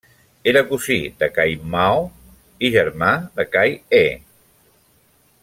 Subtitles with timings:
[0.51, 2.01] Era cosí de Cai Mao
[2.69, 4.03] i germà de Cai He.